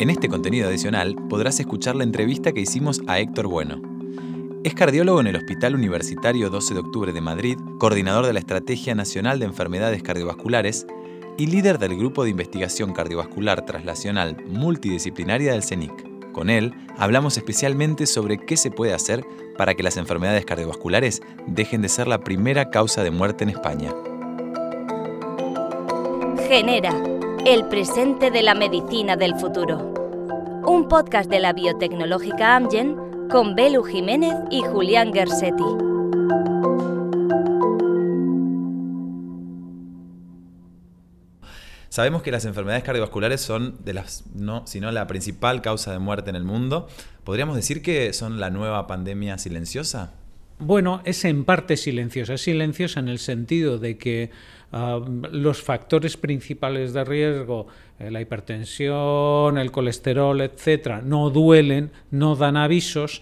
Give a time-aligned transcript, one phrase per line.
[0.00, 3.82] En este contenido adicional podrás escuchar la entrevista que hicimos a Héctor Bueno.
[4.64, 8.94] Es cardiólogo en el Hospital Universitario 12 de Octubre de Madrid, coordinador de la Estrategia
[8.94, 10.86] Nacional de Enfermedades Cardiovasculares
[11.36, 16.32] y líder del Grupo de Investigación Cardiovascular Translacional Multidisciplinaria del CENIC.
[16.32, 19.22] Con él hablamos especialmente sobre qué se puede hacer
[19.58, 23.92] para que las enfermedades cardiovasculares dejen de ser la primera causa de muerte en España.
[26.48, 26.94] Genera,
[27.44, 29.89] el presente de la medicina del futuro
[30.70, 32.96] un podcast de la biotecnológica Amgen
[33.28, 35.64] con Belu Jiménez y Julián Gersetti.
[41.88, 46.30] Sabemos que las enfermedades cardiovasculares son de las, no, sino la principal causa de muerte
[46.30, 46.86] en el mundo.
[47.24, 50.12] ¿Podríamos decir que son la nueva pandemia silenciosa?
[50.60, 52.34] Bueno, es en parte silenciosa.
[52.34, 54.30] Es silenciosa en el sentido de que
[54.70, 55.00] ah,
[55.32, 57.66] los factores principales de riesgo,
[58.08, 63.20] la hipertensión, el colesterol, etcétera, no duelen, no dan avisos,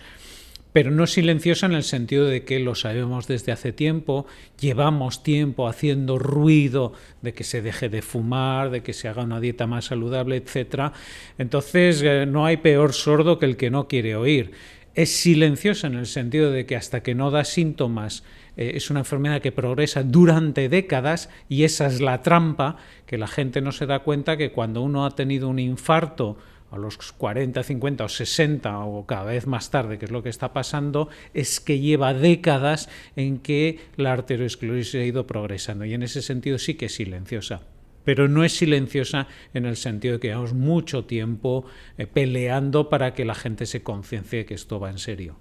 [0.72, 4.26] pero no silenciosa en el sentido de que lo sabemos desde hace tiempo,
[4.60, 9.40] llevamos tiempo haciendo ruido de que se deje de fumar, de que se haga una
[9.40, 10.92] dieta más saludable, etcétera.
[11.38, 14.52] Entonces, eh, no hay peor sordo que el que no quiere oír
[14.98, 18.24] es silenciosa en el sentido de que hasta que no da síntomas
[18.56, 23.28] eh, es una enfermedad que progresa durante décadas y esa es la trampa que la
[23.28, 26.36] gente no se da cuenta que cuando uno ha tenido un infarto
[26.72, 30.30] a los 40, 50 o 60 o cada vez más tarde, que es lo que
[30.30, 35.84] está pasando, es que lleva décadas en que la arteriosclerosis ha ido progresando.
[35.84, 37.60] Y en ese sentido sí que es silenciosa
[38.08, 41.66] pero no es silenciosa en el sentido de que llevamos mucho tiempo
[41.98, 45.36] eh, peleando para que la gente se conciencie que esto va en serio.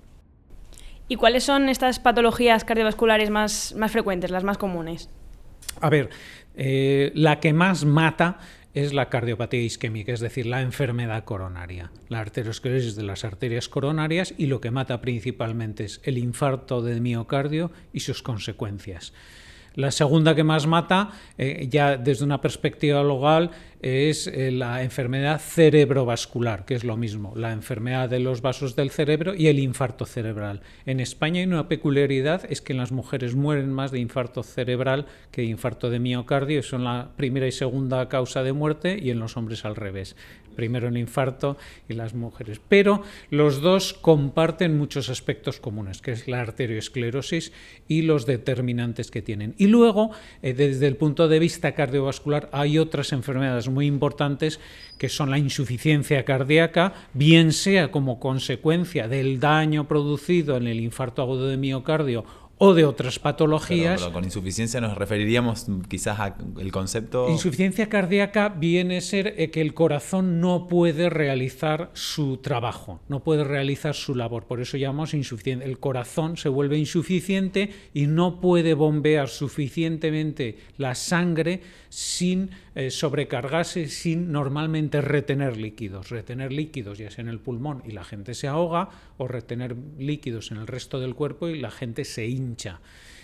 [1.07, 5.09] ¿Y cuáles son estas patologías cardiovasculares más, más frecuentes, las más comunes?
[5.79, 6.09] A ver,
[6.57, 8.39] eh, la que más mata
[8.73, 14.33] es la cardiopatía isquémica, es decir, la enfermedad coronaria, la arteriosclerosis de las arterias coronarias
[14.37, 19.13] y lo que mata principalmente es el infarto de miocardio y sus consecuencias.
[19.77, 25.39] La segunda que más mata, eh, ya desde una perspectiva global, es eh, la enfermedad
[25.39, 30.07] cerebrovascular, que es lo mismo, la enfermedad de los vasos del cerebro y el infarto
[30.07, 30.61] cerebral.
[30.87, 35.41] En España hay una peculiaridad, es que las mujeres mueren más de infarto cerebral que
[35.43, 39.37] de infarto de miocardio, son la primera y segunda causa de muerte, y en los
[39.37, 40.15] hombres al revés
[40.57, 41.55] primero el infarto
[41.87, 42.59] y las mujeres.
[42.67, 47.53] Pero los dos comparten muchos aspectos comunes, que es la arteriosclerosis
[47.87, 49.55] y los determinantes que tienen.
[49.57, 54.59] Y luego, eh, desde el punto de vista cardiovascular, hay otras enfermedades muy importantes
[54.97, 61.21] que son la insuficiencia cardíaca, bien sea como consecuencia del daño producido en el infarto
[61.21, 62.25] agudo de miocardio
[62.59, 64.03] o de otras patologías.
[64.05, 67.29] con insuficiencia nos referiríamos quizás al concepto...
[67.29, 73.23] Insuficiencia cardíaca viene a ser eh, que el corazón no puede realizar su trabajo, no
[73.23, 75.65] puede realizar su labor, por eso llamamos insuficiente.
[75.65, 83.87] El corazón se vuelve insuficiente y no puede bombear suficientemente la sangre sin eh, sobrecargarse,
[83.87, 86.09] sin normalmente retener líquidos.
[86.09, 90.51] Retener líquidos ya sea en el pulmón y la gente se ahoga, o retener líquidos
[90.51, 92.46] en el resto del cuerpo y la gente se hincha.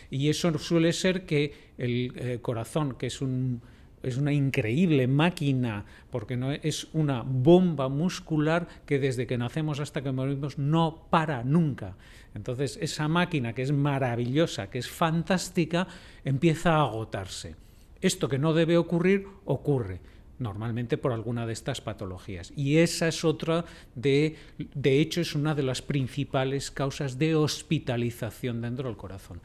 [0.10, 3.62] Y eso suele ser que el eh, corazón, que es un
[4.04, 10.04] es una increíble máquina, porque no es una bomba muscular que desde que nacemos hasta
[10.04, 11.96] que morimos no para nunca.
[12.36, 15.88] Entonces, esa máquina que es maravillosa, que es fantástica,
[16.26, 17.56] empieza a agotarse.
[18.02, 20.02] Esto que no debe ocurrir, ocurre
[20.40, 22.52] normalmente por alguna de estas patologías.
[22.56, 28.62] Y esa es otra de, de hecho, es una de las principales causas de hospitalización
[28.62, 29.42] dentro del corazón.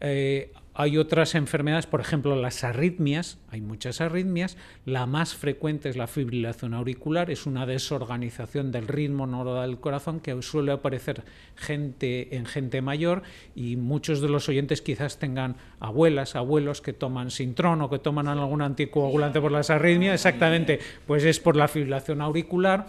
[0.00, 5.96] Eh, hay otras enfermedades, por ejemplo, las arritmias, hay muchas arritmias, la más frecuente es
[5.96, 11.22] la fibrilación auricular, es una desorganización del ritmo normal del corazón que suele aparecer
[11.54, 13.22] gente, en gente mayor
[13.54, 18.26] y muchos de los oyentes quizás tengan abuelas, abuelos que toman sintrón o que toman
[18.26, 22.88] algún anticoagulante por las arritmias, exactamente, pues es por la fibrilación auricular,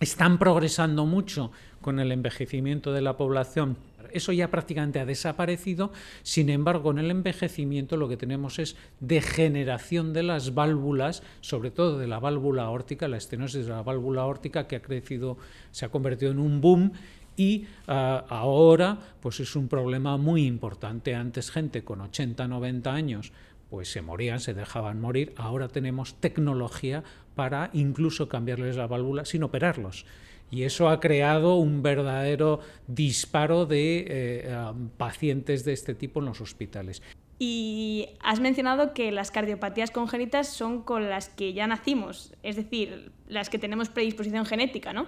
[0.00, 1.52] están progresando mucho
[1.82, 3.76] con el envejecimiento de la población
[4.12, 5.92] eso ya prácticamente ha desaparecido,
[6.22, 11.98] sin embargo, en el envejecimiento lo que tenemos es degeneración de las válvulas, sobre todo
[11.98, 15.38] de la válvula aórtica, la estenosis de la válvula aórtica que ha crecido,
[15.70, 16.92] se ha convertido en un boom
[17.36, 21.14] y ah, ahora pues es un problema muy importante.
[21.14, 23.32] Antes gente con 80, 90 años
[23.70, 25.32] pues se morían, se dejaban morir.
[25.36, 27.04] Ahora tenemos tecnología
[27.34, 30.04] para incluso cambiarles la válvula sin operarlos.
[30.50, 36.40] Y eso ha creado un verdadero disparo de eh, pacientes de este tipo en los
[36.40, 37.02] hospitales.
[37.38, 43.12] Y has mencionado que las cardiopatías congénitas son con las que ya nacimos, es decir,
[43.28, 45.06] las que tenemos predisposición genética, ¿no?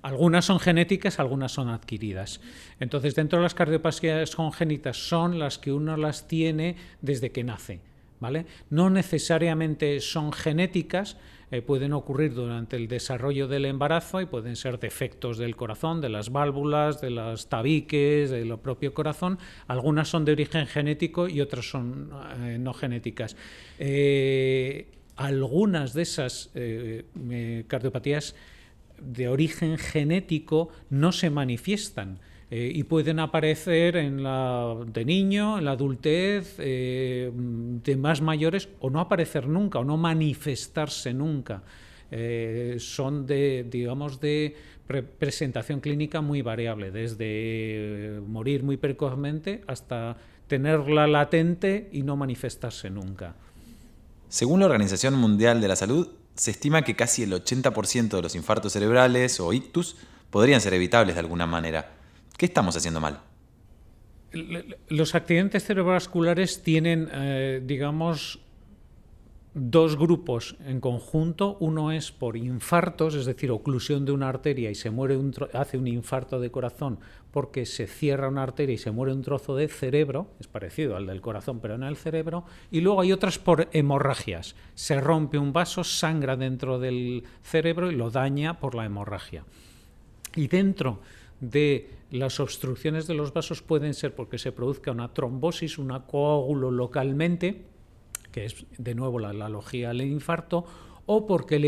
[0.00, 2.40] Algunas son genéticas, algunas son adquiridas.
[2.78, 7.80] Entonces, dentro de las cardiopatías congénitas son las que uno las tiene desde que nace.
[8.20, 8.46] ¿vale?
[8.70, 11.18] No necesariamente son genéticas,
[11.54, 16.08] eh, pueden ocurrir durante el desarrollo del embarazo y pueden ser defectos del corazón, de
[16.08, 19.38] las válvulas, de los tabiques, del propio corazón.
[19.68, 22.10] Algunas son de origen genético y otras son
[22.40, 23.36] eh, no genéticas.
[23.78, 26.50] Eh, algunas de esas
[27.68, 28.34] cardiopatías
[29.00, 32.18] de origen genético no se manifiestan.
[32.56, 39.00] Y pueden aparecer en la, de niño, en la adultez, de más mayores, o no
[39.00, 41.62] aparecer nunca, o no manifestarse nunca.
[42.16, 44.54] Eh, son de, digamos, de
[45.18, 50.16] presentación clínica muy variable, desde morir muy precozmente hasta
[50.46, 53.34] tenerla latente y no manifestarse nunca.
[54.28, 58.36] Según la Organización Mundial de la Salud, se estima que casi el 80% de los
[58.36, 59.96] infartos cerebrales o ictus
[60.30, 62.03] podrían ser evitables de alguna manera.
[62.36, 63.20] ¿Qué estamos haciendo mal?
[64.88, 68.40] Los accidentes cerebrovasculares tienen, eh, digamos,
[69.54, 71.56] dos grupos en conjunto.
[71.60, 75.78] Uno es por infartos, es decir, oclusión de una arteria y se muere un hace
[75.78, 76.98] un infarto de corazón
[77.30, 81.06] porque se cierra una arteria y se muere un trozo de cerebro, es parecido al
[81.06, 82.44] del corazón pero en el cerebro.
[82.70, 84.56] Y luego hay otras por hemorragias.
[84.74, 89.44] Se rompe un vaso, sangra dentro del cerebro y lo daña por la hemorragia.
[90.34, 91.00] Y dentro
[91.40, 96.70] de las obstrucciones de los vasos pueden ser porque se produzca una trombosis, un coágulo
[96.70, 97.66] localmente,
[98.30, 100.64] que es de nuevo la analogía al infarto,
[101.06, 101.58] o porque,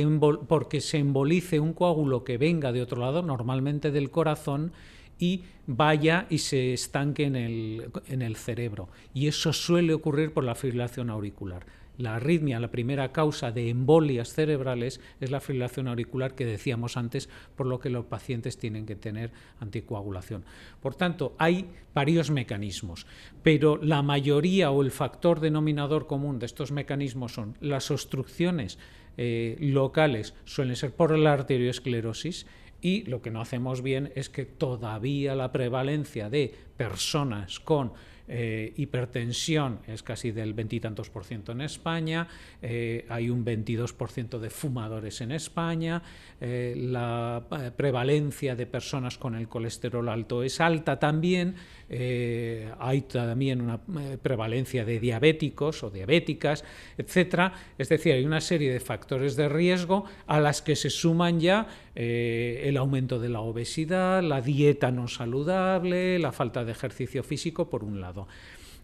[0.49, 4.73] porque se embolice un coágulo que venga de otro lado, normalmente del corazón,
[5.19, 8.89] y vaya y se estanque en el cerebro.
[9.15, 11.67] Y eso suele ocurrir por la fibrilación auricular.
[11.99, 17.29] La arritmia, la primera causa de embolias cerebrales, es la fibrilación auricular que decíamos antes,
[17.57, 20.45] por lo que los pacientes tienen que tener anticoagulación.
[20.81, 23.07] Por tanto, hay varios mecanismos,
[23.43, 28.79] pero la mayoría o el factor denominador común de estos mecanismos son las obstrucciones
[29.17, 32.47] eh, locales, suelen ser por la arteriosclerosis,
[32.81, 37.93] y lo que no hacemos bien es que todavía la prevalencia de personas con
[38.28, 42.26] eh, hipertensión es casi del veintitantos por ciento en España,
[42.61, 46.02] eh, hay un 22% de fumadores en España,
[46.40, 47.44] eh, la
[47.76, 51.55] prevalencia de personas con el colesterol alto es alta también,
[51.88, 53.81] hay también una
[54.20, 56.64] prevalencia de diabéticos o diabéticas,
[56.99, 57.52] etcétera.
[57.78, 61.69] Es decir, hay una serie de factores de riesgo a las que se suman ya
[61.97, 67.83] el aumento de la obesidad, la dieta no saludable, la falta de ejercicio físico, por
[67.85, 68.29] un lado.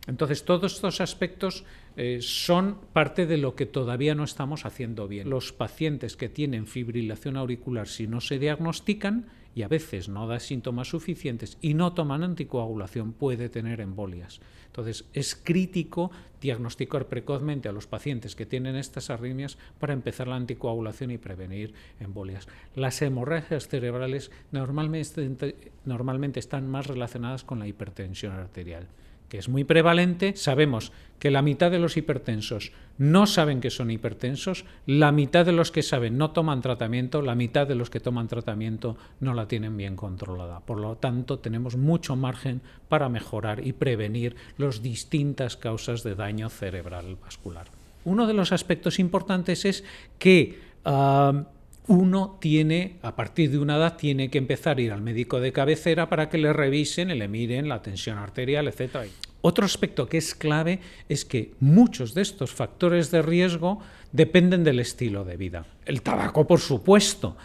[0.06, 1.64] Entonces, todos estos aspectos
[1.96, 5.30] eh, son parte de lo que todavía no estamos haciendo bien.
[5.30, 10.40] Los pacientes que tienen fibrilación auricular, si no se diagnostican, y a veces no da
[10.40, 14.40] síntomas suficientes y no toman anticoagulación, puede tener embolias.
[14.66, 16.10] Entonces, es crítico
[16.40, 21.74] diagnosticar precozmente a los pacientes que tienen estas arritmias para empezar la anticoagulación y prevenir
[22.00, 22.48] embolias.
[22.74, 28.88] Las hemorragias cerebrales normalmente, normalmente están más relacionadas con la hipertensión arterial
[29.32, 33.90] que es muy prevalente, sabemos que la mitad de los hipertensos no saben que son
[33.90, 37.98] hipertensos, la mitad de los que saben no toman tratamiento, la mitad de los que
[37.98, 40.60] toman tratamiento no la tienen bien controlada.
[40.60, 46.50] Por lo tanto, tenemos mucho margen para mejorar y prevenir las distintas causas de daño
[46.50, 47.68] cerebral vascular.
[48.04, 49.82] Uno de los aspectos importantes es
[50.18, 51.46] que ah,
[51.86, 55.54] uno tiene, a partir de una edad, tiene que empezar a ir al médico de
[55.54, 59.08] cabecera para que le revisen y le miren la tensión arterial, etc.
[59.42, 63.80] Otro aspecto que es clave es que muchos de estos factores de riesgo
[64.12, 65.66] dependen del estilo de vida.
[65.84, 67.36] El tabaco, por supuesto,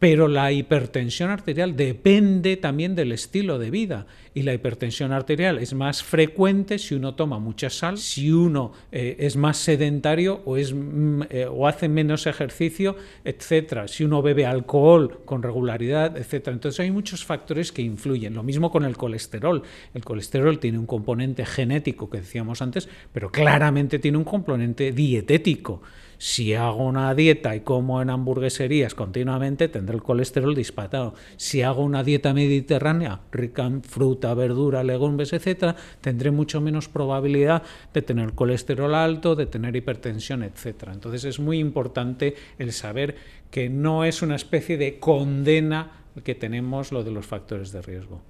[0.00, 5.74] pero la hipertensión arterial depende también del estilo de vida y la hipertensión arterial es
[5.74, 10.72] más frecuente si uno toma mucha sal, si uno eh, es más sedentario o, es,
[10.72, 16.54] mm, eh, o hace menos ejercicio, etcétera, si uno bebe alcohol con regularidad, etcétera.
[16.54, 18.32] Entonces hay muchos factores que influyen.
[18.32, 19.62] Lo mismo con el colesterol.
[19.92, 25.82] El colesterol tiene un componente genético que decíamos antes, pero claramente tiene un componente dietético.
[26.22, 31.14] Si hago una dieta y como en hamburgueserías continuamente, tendré el colesterol disparado.
[31.38, 37.62] Si hago una dieta mediterránea, rica en fruta, verdura, legumbres, etcétera, tendré mucho menos probabilidad
[37.94, 40.92] de tener colesterol alto, de tener hipertensión, etcétera.
[40.92, 43.16] Entonces es muy importante el saber
[43.50, 48.20] que no es una especie de condena que tenemos lo de los factores de riesgo.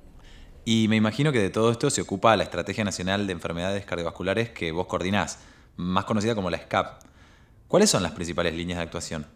[0.65, 4.51] Y me imagino que de todo esto se ocupa la Estrategia Nacional de Enfermedades Cardiovasculares
[4.51, 5.41] que vos coordinás,
[5.75, 7.10] más conocida como la SCAP.
[7.71, 9.27] ¿Cuáles son las principales líneas de actuación?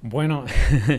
[0.00, 0.46] Bueno,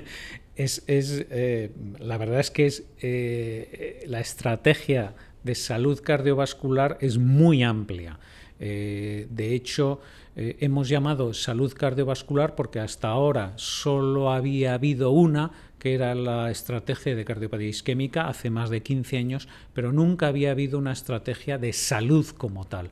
[0.55, 7.63] es, eh, la verdad es que es, eh, la estrategia de salud cardiovascular es muy
[7.63, 8.19] amplia.
[8.59, 9.99] Eh, de hecho,
[10.35, 17.15] hemos llamado salud cardiovascular porque hasta ahora solo había habido una, que era la estrategia
[17.15, 21.73] de cardiopatía isquémica hace más de 15 años, pero nunca había habido una estrategia de
[21.73, 22.91] salud como tal.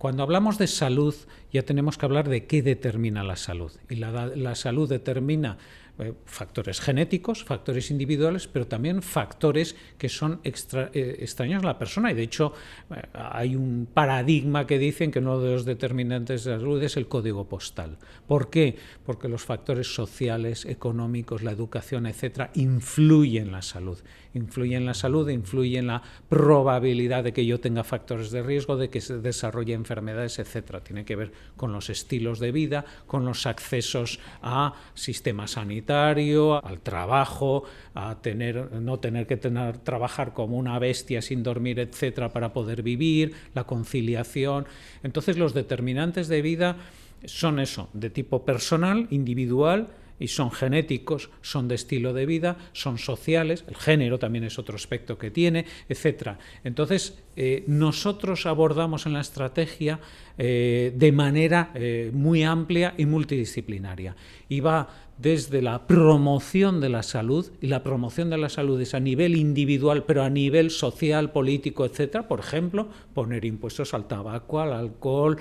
[0.00, 1.14] Cuando hablamos de salud,
[1.52, 3.70] ya tenemos que hablar de qué determina la salud.
[3.90, 5.58] Y la, salud determina
[5.98, 12.10] eh, factores genéticos, factores individuales, pero también factores que son eh, extraños a la persona.
[12.10, 12.54] Y de hecho,
[12.96, 16.96] eh, hay un paradigma que dicen que uno de los determinantes de la salud es
[16.96, 17.98] el código postal.
[18.26, 18.76] ¿Por qué?
[19.04, 23.98] Porque los factores sociales, económicos, la educación, etcétera, influyen en la salud.
[24.34, 28.76] Influyen en la salud, influyen en la probabilidad de que yo tenga factores de riesgo,
[28.76, 30.84] de que se desarrolle enfermedades, etcétera.
[30.84, 36.80] Tiene que ver con los estilos de vida, con los accesos a sistemas sanitarios al
[36.80, 42.52] trabajo, a tener, no tener que tener, trabajar como una bestia sin dormir, etcétera, para
[42.52, 44.66] poder vivir, la conciliación.
[45.02, 46.76] Entonces, los determinantes de vida
[47.24, 49.88] son eso, de tipo personal, individual,
[50.20, 54.76] y son genéticos, son de estilo de vida, son sociales, el género también es otro
[54.76, 56.38] aspecto que tiene, etcétera.
[56.62, 59.98] Entonces, eh, nosotros abordamos en la estrategia
[60.36, 64.14] eh, de manera eh, muy amplia y multidisciplinaria.
[64.50, 68.92] Y va desde la promoción de la salud, y la promoción de la salud es
[68.92, 72.28] a nivel individual, pero a nivel social, político, etcétera.
[72.28, 75.38] Por ejemplo, poner impuestos al tabaco, al alcohol,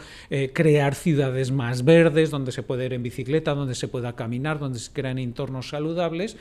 [0.54, 4.80] crear ciudades más verdes, donde se puede ir en bicicleta, donde se pueda caminar, donde
[4.80, 6.38] se crean entornos saludables,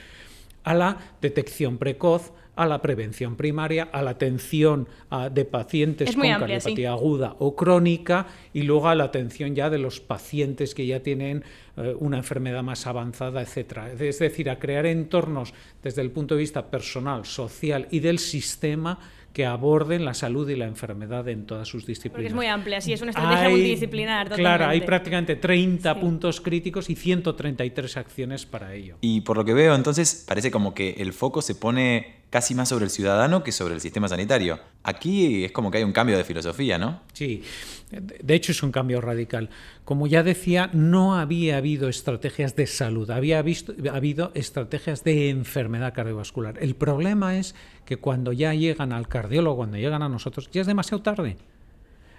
[0.62, 4.88] a la detección precoz, a la prevención primaria, a la atención
[5.30, 10.00] de pacientes con cardiopatía aguda o crónica y luego a la atención ya de los
[10.00, 11.44] pacientes que ya tienen
[11.76, 13.92] eh, una enfermedad más avanzada, etcétera.
[13.92, 18.98] Es decir, a crear entornos desde el punto de vista personal, social y del sistema
[19.32, 22.14] que aborden la salud y la enfermedad en todas sus disciplinas.
[22.14, 24.30] Porque es muy amplia, sí, es una estrategia multidisciplinar.
[24.30, 28.96] Claro, hay prácticamente 30 puntos críticos y 133 acciones para ello.
[29.00, 32.68] Y por lo que veo, entonces, parece como que el foco se pone casi más
[32.68, 34.60] sobre el ciudadano que sobre el sistema sanitario.
[34.82, 37.00] Aquí es como que hay un cambio de filosofía, ¿no?
[37.12, 37.42] Sí,
[37.90, 39.48] de hecho es un cambio radical.
[39.84, 46.58] Como ya decía, no había habido estrategias de salud, había habido estrategias de enfermedad cardiovascular.
[46.60, 47.54] El problema es
[47.84, 51.38] que cuando ya llegan al cardiólogo, cuando llegan a nosotros, ya es demasiado tarde.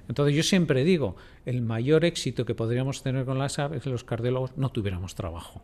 [0.07, 3.91] Entonces yo siempre digo, el mayor éxito que podríamos tener con la SAP es que
[3.91, 5.61] los cardiólogos no tuviéramos trabajo.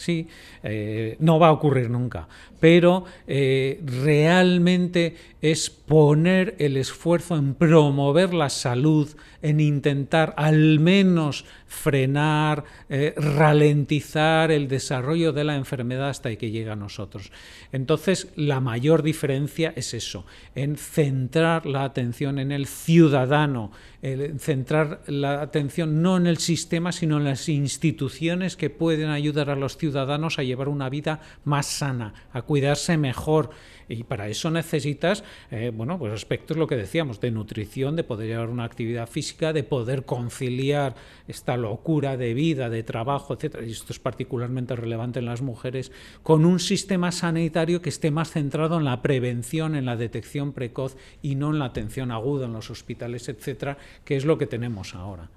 [0.00, 0.28] Sí,
[0.62, 2.26] eh, no va a ocurrir nunca,
[2.58, 9.10] pero eh, realmente es poner el esfuerzo en promover la salud,
[9.42, 16.68] en intentar al menos frenar, eh, ralentizar el desarrollo de la enfermedad hasta que llegue
[16.68, 17.30] a nosotros.
[17.70, 23.70] Entonces, la mayor diferencia es eso, en centrar la atención en el ciudadano,
[24.02, 29.48] en centrar la atención no en el sistema, sino en las instituciones que pueden ayudar
[29.48, 33.50] a los ciudadanos a llevar una vida más sana, a cuidarse mejor.
[33.90, 38.28] Y para eso necesitas, eh, bueno, pues aspectos, lo que decíamos, de nutrición, de poder
[38.28, 40.94] llevar una actividad física, de poder conciliar
[41.26, 45.90] esta locura de vida, de trabajo, etcétera, y esto es particularmente relevante en las mujeres,
[46.22, 50.96] con un sistema sanitario que esté más centrado en la prevención, en la detección precoz
[51.20, 54.94] y no en la atención aguda en los hospitales, etcétera, que es lo que tenemos
[54.94, 55.28] ahora.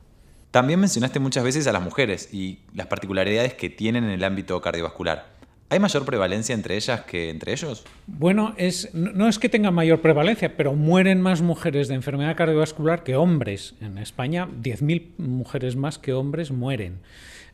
[0.51, 4.62] También mencionaste muchas veces a las mujeres y las particularidades que tienen en el ámbito
[4.62, 5.33] cardiovascular.
[5.70, 7.84] ¿Hay mayor prevalencia entre ellas que entre ellos?
[8.05, 13.03] Bueno, es, no es que tengan mayor prevalencia, pero mueren más mujeres de enfermedad cardiovascular
[13.03, 13.74] que hombres.
[13.82, 17.00] En España, 10.000 mujeres más que hombres mueren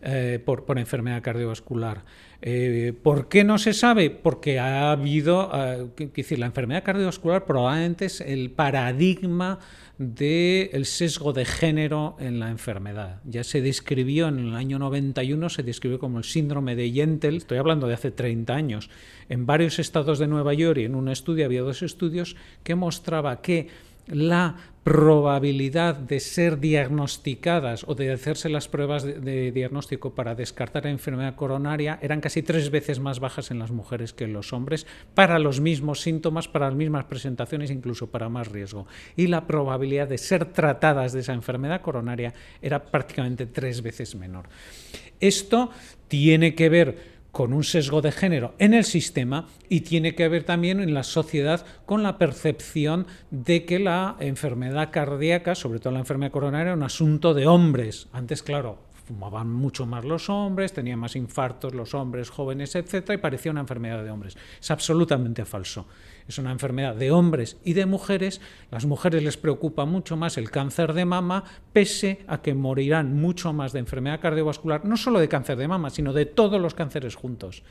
[0.01, 2.05] eh, por, enfermedad cardiovascular.
[2.41, 4.09] Eh, ¿Por qué no se sabe?
[4.09, 9.59] Porque ha habido, eh, decir, la enfermedad cardiovascular probablemente es el paradigma
[9.97, 13.19] del sesgo de género en la enfermedad.
[13.25, 17.57] Ya se describió en el año 91, se describió como el síndrome de Yentel, estoy
[17.57, 18.89] hablando de hace 30 años,
[19.27, 23.41] en varios estados de Nueva York y en un estudio, había dos estudios que mostraba
[23.41, 23.67] que
[24.07, 24.55] la
[24.89, 31.35] probabilidad de ser diagnosticadas o de hacerse las pruebas de, diagnóstico para descartar la enfermedad
[31.35, 35.37] coronaria eran casi tres veces más bajas en las mujeres que en los hombres para
[35.37, 38.87] los mismos síntomas, para las mismas presentaciones, incluso para más riesgo.
[39.15, 44.49] Y la probabilidad de ser tratadas de esa enfermedad coronaria era prácticamente tres veces menor.
[45.19, 45.69] Esto
[46.07, 50.43] tiene que ver con un sesgo de género en el sistema y tiene que ver
[50.43, 55.99] también en la sociedad con la percepción de que la enfermedad cardíaca, sobre todo la
[55.99, 58.09] enfermedad coronaria, era un asunto de hombres.
[58.11, 63.17] Antes, claro, fumaban mucho más los hombres, tenían más infartos los hombres jóvenes, etcétera, y
[63.17, 64.37] parecía una enfermedad de hombres.
[64.61, 65.87] Es absolutamente falso.
[66.27, 68.39] Es una enfermedad de hombres y de mujeres.
[68.69, 73.51] Las mujeres les preocupa mucho más el cáncer de mama, pese a que morirán mucho
[73.51, 77.15] más de enfermedad cardiovascular, no solo de cáncer de mama, sino de todos los cánceres
[77.15, 77.63] juntos.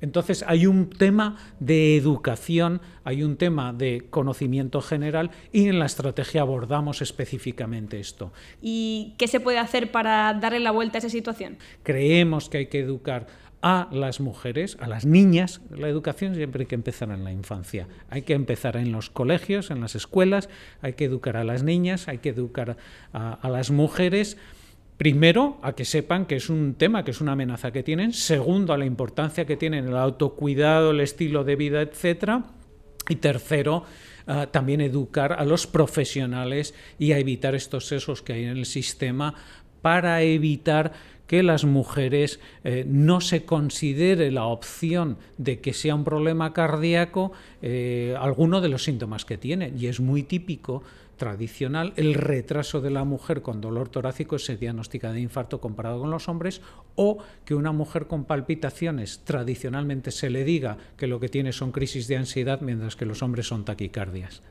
[0.00, 5.86] Entonces hay un tema de educación, hay un tema de conocimiento general y en la
[5.86, 8.32] estrategia abordamos específicamente esto.
[8.62, 11.58] ¿Y qué se puede hacer para darle la vuelta a esa situación?
[11.82, 13.26] Creemos que hay que educar
[13.62, 15.60] a las mujeres, a las niñas.
[15.70, 17.88] La educación siempre hay que empezar en la infancia.
[18.08, 20.48] Hay que empezar en los colegios, en las escuelas,
[20.80, 22.76] hay que educar a las niñas, hay que educar
[23.12, 24.36] a, a las mujeres
[24.98, 28.12] Primero, a que sepan que es un tema, que es una amenaza que tienen.
[28.12, 32.44] Segundo, a la importancia que tienen el autocuidado, el estilo de vida, etcétera.
[33.08, 33.84] Y tercero,
[34.50, 39.34] también educar a los profesionales y a evitar estos sesos que hay en el sistema
[39.80, 40.92] para evitar
[41.26, 47.32] que las mujeres eh, no se considere la opción de que sea un problema cardíaco
[47.60, 49.72] eh, alguno de los síntomas que tiene.
[49.78, 50.82] Y es muy típico
[51.18, 56.10] tradicional, el retraso de la mujer con dolor torácico se diagnostica de infarto comparado con
[56.10, 56.62] los hombres,
[56.94, 61.72] o que una mujer con palpitaciones tradicionalmente se le diga que lo que tiene son
[61.72, 64.42] crisis de ansiedad, mientras que los hombres son taquicardias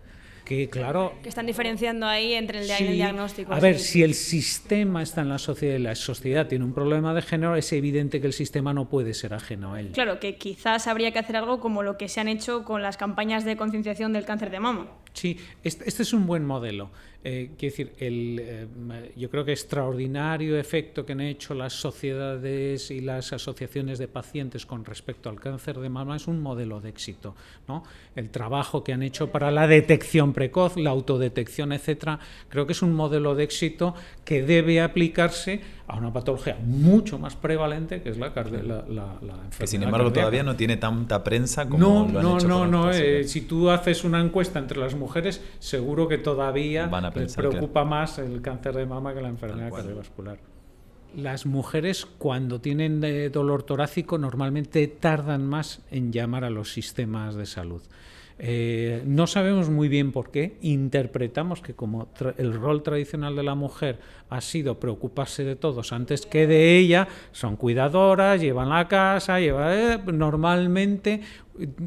[0.47, 1.13] que claro...
[1.21, 3.53] Que están diferenciando ahí entre el, el diagnóstico.
[3.53, 7.13] A ver, si el sistema está en la sociedad y la sociedad tiene un problema
[7.13, 9.91] de género, es evidente que el sistema no puede ser ajeno a él.
[9.91, 12.95] Claro, que quizás habría que hacer algo como lo que se han hecho con las
[12.95, 14.87] campañas de concienciación del cáncer de mama.
[15.17, 16.91] Sí, este, este es un buen modelo.
[17.23, 22.91] Eh, quiero decir, el, eh, yo creo que extraordinario efecto que han hecho las sociedades
[22.91, 26.89] y las asociaciones de pacientes con respecto al cáncer de mama es un modelo de
[26.89, 27.35] éxito.
[27.67, 27.83] ¿no?
[28.15, 32.19] El trabajo que han hecho para la detección precoz, la autodetección, etcétera,
[32.49, 37.35] creo que es un modelo de éxito que debe aplicarse a una patología mucho más
[37.35, 39.49] prevalente que es la, la, enfermedad.
[39.57, 42.67] Que sin embargo todavía no tiene tanta prensa como no, lo han no, hecho No,
[42.67, 47.83] no, eh, si tú haces una encuesta entre las mujeres, seguro que todavía les preocupa
[47.85, 50.39] más el cáncer de mama que la enfermedad cardiovascular.
[51.15, 57.35] Las mujeres cuando tienen eh, dolor torácico normalmente tardan más en llamar a los sistemas
[57.35, 57.81] de salud.
[58.39, 60.57] Eh, no sabemos muy bien por qué.
[60.61, 66.25] Interpretamos que como el rol tradicional de la mujer ha sido preocuparse de todos antes
[66.25, 71.21] que de ella, son cuidadoras, llevan la casa, llevan, eh, normalmente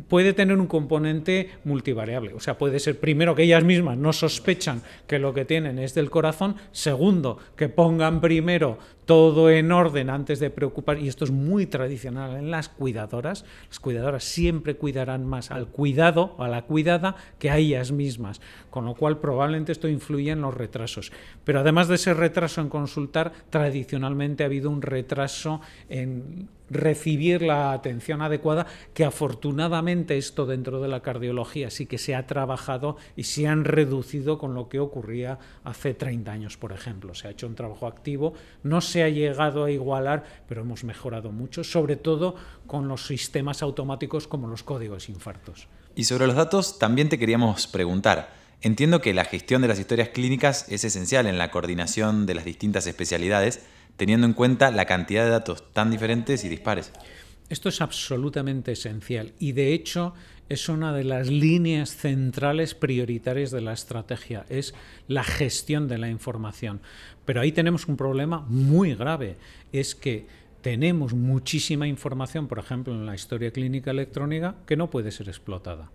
[0.09, 2.35] puede tener un componente multivariable.
[2.35, 5.95] O sea, puede ser primero que ellas mismas no sospechan que lo que tienen es
[5.95, 11.33] del corazón, segundo, que pongan primero todo en orden antes de preocupar, y esto es
[11.33, 16.63] muy tradicional en las cuidadoras, las cuidadoras siempre cuidarán más al cuidado o a la
[16.63, 21.11] cuidada que a ellas mismas, con lo cual probablemente esto influye en los retrasos.
[21.43, 27.73] Pero además de ese retraso en consultar, tradicionalmente ha habido un retraso en recibir la
[27.73, 33.25] atención adecuada, que afortunadamente esto dentro de la cardiología sí que se ha trabajado y
[33.25, 37.15] se han reducido con lo que ocurría hace 30 años, por ejemplo.
[37.15, 41.33] Se ha hecho un trabajo activo, no se ha llegado a igualar, pero hemos mejorado
[41.33, 45.67] mucho, sobre todo con los sistemas automáticos como los códigos infartos.
[45.97, 48.40] Y sobre los datos también te queríamos preguntar.
[48.63, 52.45] Entiendo que la gestión de las historias clínicas es esencial en la coordinación de las
[52.45, 53.65] distintas especialidades,
[53.97, 56.93] teniendo en cuenta la cantidad de datos tan diferentes y dispares.
[57.49, 60.13] Esto es absolutamente esencial y de hecho
[60.51, 64.75] es una de las líneas centrales prioritarias de la estrategia, es
[65.09, 66.83] la gestión de la información.
[67.25, 69.37] Pero ahí tenemos un problema muy grave,
[69.73, 70.27] es que
[70.61, 75.91] tenemos muchísima información, por ejemplo, en la historia clínica electrónica, que no puede ser explotada.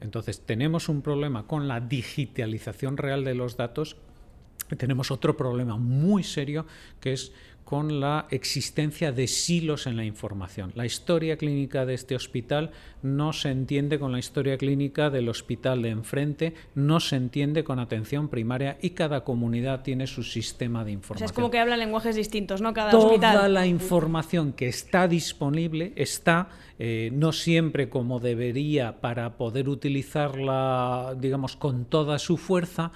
[0.00, 3.96] Entonces, tenemos un problema con la digitalización real de los datos
[4.76, 6.66] tenemos otro problema muy serio
[7.00, 7.32] que es
[7.70, 10.72] con la existencia de silos en la información.
[10.74, 12.72] La historia clínica de este hospital
[13.04, 17.78] no se entiende con la historia clínica del hospital de enfrente, no se entiende con
[17.78, 21.18] atención primaria y cada comunidad tiene su sistema de información.
[21.18, 22.74] O sea, es como que hablan lenguajes distintos, ¿no?
[22.74, 26.48] Cada Toda la información que está disponible está
[26.80, 32.90] eh, no siempre como debería para poder utilizarla, digamos, con toda su fuerza,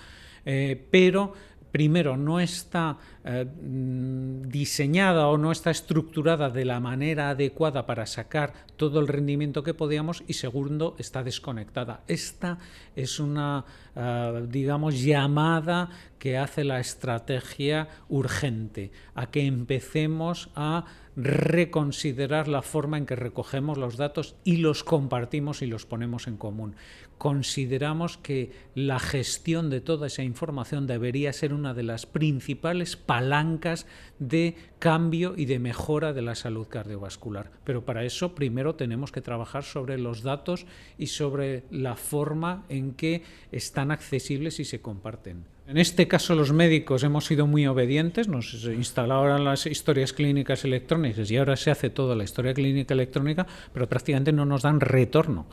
[0.45, 1.33] eh, pero
[1.75, 8.07] primero, no está eh, mm, diseñada o no está estructurada de la manera adecuada para
[8.07, 12.05] sacar todo el rendimiento que podíamos y segundo está desconectada.
[12.07, 12.59] Esta
[12.95, 13.65] es una,
[13.97, 20.85] eh, digamos, llamada que hace la estrategia urgente, a que empecemos a
[21.17, 26.37] reconsiderar la forma en que recogemos los datos y los compartimos y los ponemos en
[26.37, 26.77] común.
[27.19, 33.87] Consideramos que la gestión de toda esa información debería ser una de las principales palancas
[34.19, 37.51] de cambio y de mejora de la salud cardiovascular.
[37.65, 40.67] Pero para eso primero tenemos que trabajar sobre los datos
[40.99, 43.23] y sobre la forma en que
[43.53, 45.45] están accesibles y se comparten.
[45.67, 51.31] En este caso los médicos hemos sido muy obedientes, nos instalaron las historias clínicas electrónicas
[51.31, 55.47] y ahora se hace toda la historia clínica electrónica, pero prácticamente no nos dan retorno.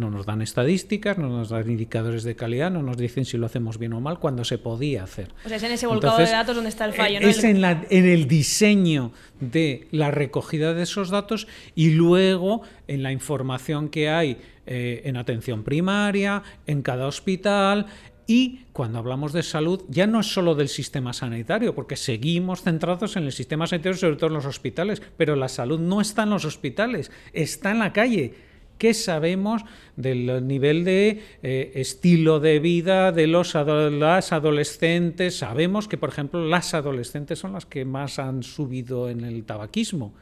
[0.00, 3.46] No nos dan estadísticas, no nos dan indicadores de calidad, no nos dicen si lo
[3.46, 5.32] hacemos bien o mal cuando se podía hacer.
[5.44, 7.20] O sea, es en ese volcado de datos donde está el fallo.
[7.20, 7.28] ¿no?
[7.28, 13.02] Es en, la, en el diseño de la recogida de esos datos y luego en
[13.02, 17.86] la información que hay eh, en atención primaria, en cada hospital,
[18.30, 23.16] y cuando hablamos de salud, ya no es solo del sistema sanitario, porque seguimos centrados
[23.16, 26.30] en el sistema sanitario, sobre todo en los hospitales, pero la salud no está en
[26.30, 28.34] los hospitales, está en la calle.
[28.80, 29.62] ¿Qué sabemos
[29.96, 35.36] del nivel de eh, estilo de vida de los las adolescentes?
[35.36, 40.14] Sabemos que, por ejemplo, las adolescentes son las que más han subido en el tabaquismo.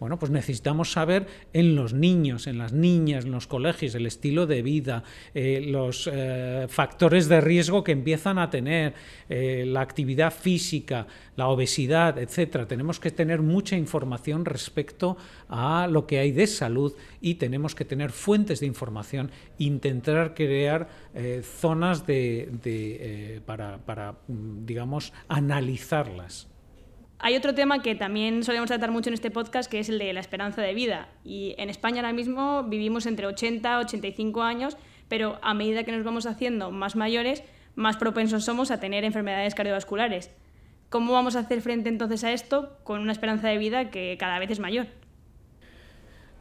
[0.00, 4.46] Bueno, pues necesitamos saber en los niños, en las niñas, en los colegios, el estilo
[4.46, 5.02] de vida,
[5.34, 8.94] eh, los eh, factores de riesgo que empiezan a tener,
[9.28, 12.68] eh, la actividad física, la obesidad, etcétera.
[12.68, 15.16] Tenemos que tener mucha información respecto
[15.48, 20.88] a lo que hay de salud y tenemos que tener fuentes de información, intentar crear
[21.42, 26.48] zonas de, para, para, mm, digamos, analizarlas.
[27.20, 30.12] Hay otro tema que también solemos tratar mucho en este podcast, que es el de
[30.12, 31.08] la esperanza de vida.
[31.24, 34.76] Y en España ahora mismo vivimos entre 80 y 85 años,
[35.08, 37.42] pero a medida que nos vamos haciendo más mayores,
[37.74, 40.30] más propensos somos a tener enfermedades cardiovasculares.
[40.90, 44.38] ¿Cómo vamos a hacer frente entonces a esto con una esperanza de vida que cada
[44.38, 44.86] vez es mayor?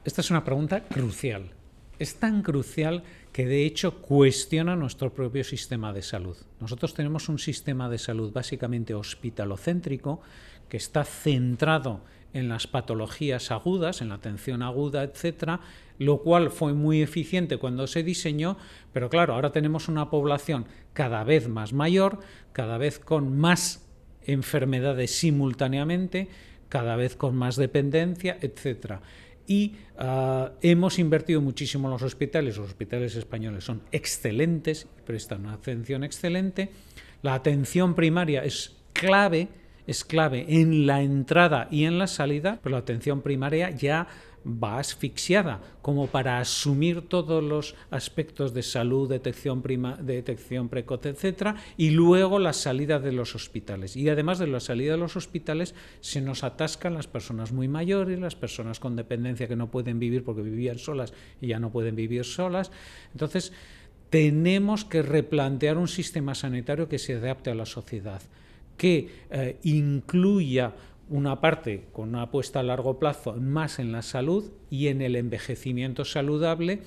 [0.05, 1.56] Esta es una pregunta crucial.
[1.99, 6.37] Es tan crucial que de hecho cuestiona nuestro propio sistema de salud.
[6.59, 10.21] Nosotros tenemos un sistema de salud básicamente hospitalocéntrico
[10.69, 12.01] que está centrado
[12.33, 15.61] en las patologías agudas, en la atención aguda, etcétera,
[15.97, 18.57] lo cual fue muy eficiente cuando se diseñó,
[18.93, 22.19] pero claro, ahora tenemos una población cada vez más mayor,
[22.53, 23.87] cada vez con más
[24.23, 26.27] enfermedades simultáneamente,
[26.69, 29.01] cada vez con más dependencia, etcétera.
[29.47, 35.53] Y ah, hemos invertido muchísimo en los hospitales, los hospitales españoles son excelentes, prestan una
[35.53, 36.69] atención excelente,
[37.21, 39.47] la atención primaria es clave,
[39.87, 44.07] es clave en la entrada y en la salida, pero la atención primaria ya
[44.45, 51.55] va asfixiada como para asumir todos los aspectos de salud, detección, prima, detección precoz, etcétera,
[51.77, 53.95] y luego la salida de los hospitales.
[53.95, 58.19] Y además de la salida de los hospitales se nos atascan las personas muy mayores,
[58.19, 61.95] las personas con dependencia que no pueden vivir porque vivían solas y ya no pueden
[61.95, 62.71] vivir solas.
[63.11, 63.53] Entonces,
[64.09, 68.21] tenemos que replantear un sistema sanitario que se adapte a la sociedad
[68.77, 70.73] que eh, incluya
[71.09, 75.15] una parte con una apuesta a largo plazo más en la salud y en el
[75.15, 76.81] envejecimiento saludable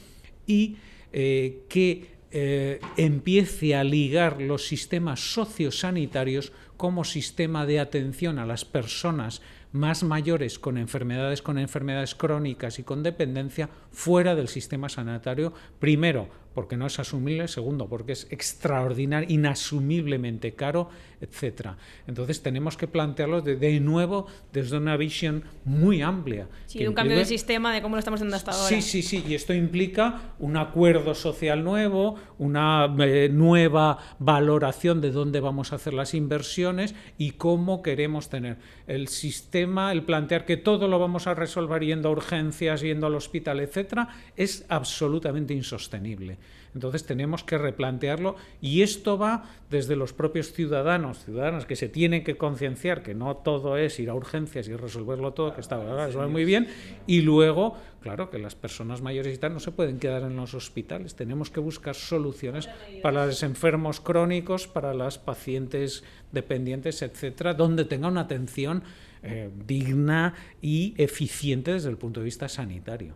[0.46, 0.76] y
[1.12, 8.64] eh, que eh, empiece a ligar los sistemas sociosanitarios como sistema de atención a las
[8.64, 15.52] personas más mayores con enfermedades, con enfermedades crónicas y con dependencia fuera del sistema sanitario,
[15.78, 21.76] primero porque no es asumible, segundo porque es extraordinario, inasumiblemente caro, etcétera.
[22.06, 26.48] Entonces tenemos que plantearlo de, nuevo desde una visión muy amplia.
[26.66, 28.68] Sí, un cambio de sistema de cómo lo estamos haciendo hasta ahora.
[28.68, 35.12] Sí, sí, sí, y esto implica un acuerdo social nuevo, una eh, nueva valoración de
[35.12, 40.56] dónde vamos a hacer las inversiones y cómo queremos tener el sistema el plantear que
[40.56, 46.38] todo lo vamos a resolver yendo a urgencias, yendo al hospital, etcétera, es absolutamente insostenible.
[46.74, 52.22] Entonces tenemos que replantearlo y esto va desde los propios ciudadanos, ciudadanas que se tienen
[52.22, 56.28] que concienciar que no todo es ir a urgencias y resolverlo todo, que está eso
[56.28, 56.68] muy bien,
[57.06, 60.54] y luego, claro, que las personas mayores y tal no se pueden quedar en los
[60.54, 62.68] hospitales, tenemos que buscar soluciones
[63.02, 68.82] para los enfermos crónicos, para las pacientes dependientes, etcétera, donde tenga una atención
[69.22, 73.14] eh, digna y eficiente desde el punto de vista sanitario.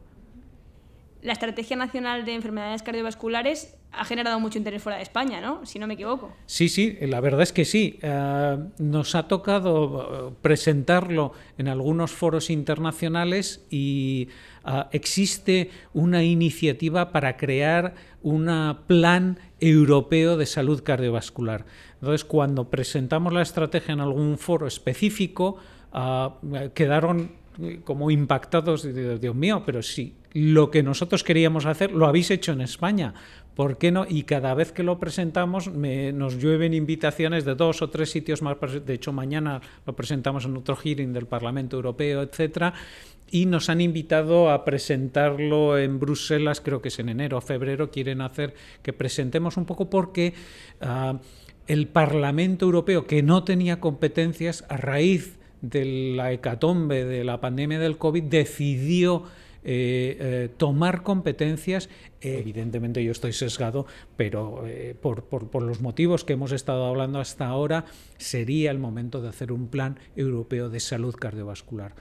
[1.25, 5.65] La Estrategia Nacional de Enfermedades Cardiovasculares ha generado mucho interés fuera de España, ¿no?
[5.65, 6.37] Si no me equivoco.
[6.45, 7.99] Sí, sí, la verdad es que sí.
[8.03, 14.29] Eh, nos ha tocado eh, presentarlo en algunos foros internacionales y
[14.67, 21.65] eh, existe una iniciativa para crear un plan europeo de salud cardiovascular.
[21.95, 25.57] Entonces, cuando presentamos la estrategia en algún foro específico,
[26.75, 27.33] quedaron
[27.85, 28.83] como impactados,
[29.21, 33.15] Dios mío, pero sí, lo que nosotros queríamos hacer lo habéis hecho en España.
[33.55, 34.05] ¿Por qué no?
[34.07, 38.57] Y cada vez que lo presentamos nos llueven invitaciones de dos o tres sitios más.
[38.85, 42.75] De hecho, mañana lo presentamos en otro hearing del Parlamento Europeo, etcétera.
[43.31, 47.93] Y nos han invitado a presentarlo en Bruselas, creo que es en enero o febrero.
[47.93, 50.35] Quieren hacer que presentemos un poco porque
[50.81, 51.21] ah,
[51.69, 57.79] el Parlamento Europeo, que no tenía competencias a raíz de la hecatombe de la pandemia
[57.79, 59.25] del COVID, decidió
[59.65, 61.89] eh, eh, tomar competencias.
[62.21, 64.65] Eh, evidentemente yo estoy sesgado, pero
[65.01, 67.87] por, por, los motivos que hemos estado hablando hasta ahora,
[68.19, 71.95] sería el momento de hacer un plan europeo de salud cardiovascular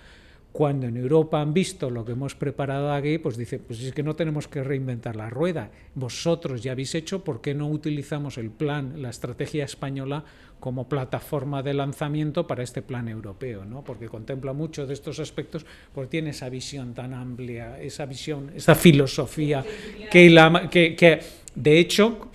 [0.53, 4.03] cuando en Europa han visto lo que hemos preparado aquí, pues dice, pues es que
[4.03, 5.71] no tenemos que reinventar la rueda.
[5.95, 10.25] Vosotros ya habéis hecho, ¿por qué no utilizamos el plan, la estrategia española
[10.63, 13.65] como plataforma de lanzamiento para este plan europeo?
[13.65, 13.83] ¿no?
[13.83, 18.73] Porque contempla mucho de estos aspectos, porque tiene esa visión tan amplia, esa visión, esa
[18.73, 19.65] filosofía
[20.09, 21.19] que, que
[21.53, 22.29] de hecho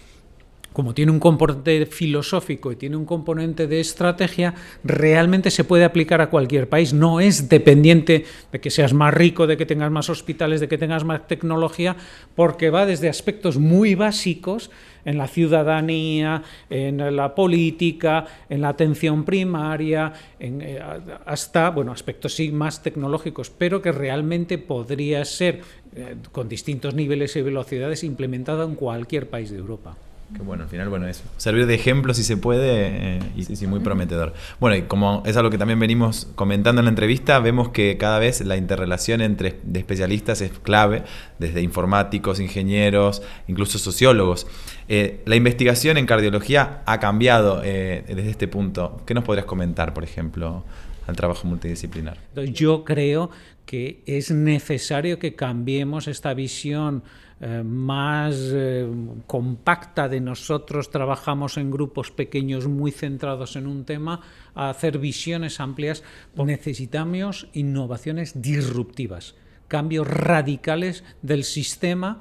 [0.79, 6.21] como tiene un componente filosófico y tiene un componente de estrategia, realmente se puede aplicar
[6.21, 6.93] a cualquier país.
[6.93, 10.79] No es dependiente de que seas más rico, de que tengas más hospitales, de que
[10.79, 11.97] tengas más tecnología,
[12.37, 14.71] porque va desde aspectos muy básicos
[15.09, 20.79] en la ciudadanía, en la política, en la atención primaria, eh,
[21.25, 25.63] hasta bueno, aspectos sí más tecnológicos, pero que realmente podría ser
[25.97, 29.97] eh, con distintos niveles y velocidades implementado en cualquier país de Europa.
[30.35, 31.23] Que bueno, al final, bueno, eso.
[31.39, 34.35] Servir de ejemplo si se puede eh, y sí, muy prometedor.
[34.61, 38.19] Bueno, y como es algo que también venimos comentando en la entrevista, vemos que cada
[38.19, 41.05] vez la interrelación entre de especialistas es clave,
[41.39, 44.47] desde informáticos, ingenieros, incluso sociólogos.
[44.89, 49.01] Eh, la investigación en cardiología ha cambiado eh, desde este punto.
[49.07, 50.65] ¿Qué nos podrías comentar, por ejemplo,
[51.07, 52.19] al trabajo multidisciplinar?
[52.53, 53.31] Yo creo
[53.65, 57.03] que es necesario que cambiemos esta visión
[57.41, 58.89] eh, más eh,
[59.27, 64.21] compacta de nosotros trabajamos en grupos pequeños muy centrados en un tema
[64.55, 66.03] a hacer visiones amplias,
[66.35, 69.37] necesitamos innovaciones disruptivas,
[69.69, 72.21] cambios radicales del sistema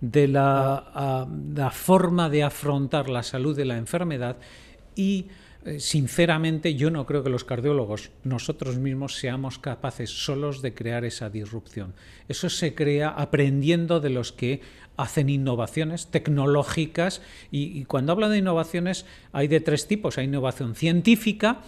[0.00, 4.38] de la, la forma de afrontar la salud de la enfermedad
[4.96, 5.26] y
[5.78, 11.30] sinceramente yo no creo que los cardiólogos nosotros mismos seamos capaces solos de crear esa
[11.30, 11.94] disrupción.
[12.28, 14.60] Eso se crea aprendiendo de los que
[14.96, 20.18] hacen innovaciones tecnológicas y, cuando hablo de innovaciones hay de tres tipos.
[20.18, 21.60] Hay innovación científica,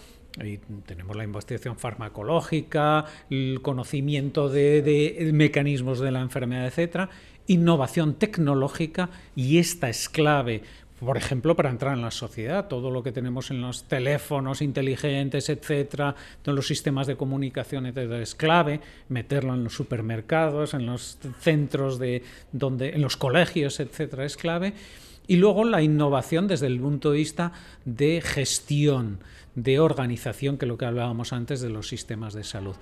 [0.85, 7.09] tenemos la investigación farmacológica, el conocimiento de, de, mecanismos de la enfermedad, etcétera.
[7.47, 10.61] Innovación tecnológica, y esta es clave
[11.05, 15.49] por ejemplo, para entrar en la sociedad, todo lo que tenemos en los teléfonos inteligentes,
[15.49, 21.17] etcétera, todos los sistemas de comunicación, etcétera, es clave meterlo en los supermercados, en los
[21.39, 24.73] centros de donde en los colegios, etcétera, es clave.
[25.25, 27.51] Y luego la innovación desde el punto de vista
[27.83, 29.19] de gestión,
[29.55, 32.75] de organización, que es lo que hablábamos antes de los sistemas de salud.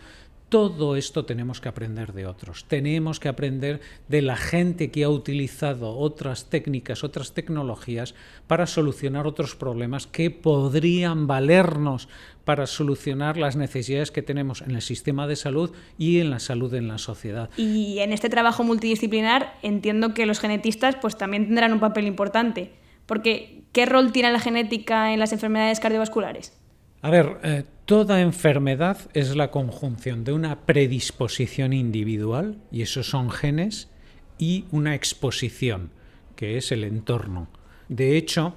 [0.49, 2.65] Todo esto tenemos que aprender de otros.
[2.65, 8.15] Tenemos que aprender de la gente que ha utilizado otras técnicas, otras tecnologías
[8.47, 12.09] para solucionar otros problemas que podrían valernos
[12.45, 16.73] para solucionar las necesidades que tenemos en el sistema de salud y en la salud
[16.73, 17.51] en la sociedad.
[17.55, 22.71] Y en este trabajo multidisciplinar entiendo que los genetistas pues también tendrán un papel importante,
[23.05, 26.59] porque ¿qué rol tiene la genética en las enfermedades cardiovasculares?
[27.03, 33.31] A ver, eh, toda enfermedad es la conjunción de una predisposición individual, y esos son
[33.31, 33.89] genes,
[34.37, 35.89] y una exposición,
[36.35, 37.49] que es el entorno.
[37.87, 38.53] De hecho,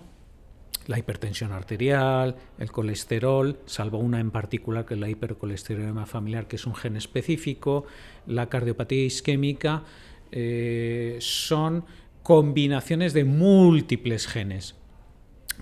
[0.87, 6.57] la hipertensión arterial, el colesterol, salvo una en particular que es la hipercolesterolemia familiar, que
[6.57, 7.87] es un gen específico,
[8.27, 9.85] la cardiopatía isquémica,
[10.31, 11.87] eh, son
[12.23, 14.75] combinaciones de múltiples genes.